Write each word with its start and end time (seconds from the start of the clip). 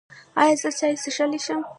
ایا 0.41 0.55
زه 0.61 0.69
چای 0.77 0.93
څښلی 1.01 1.39
شم؟ 1.45 1.61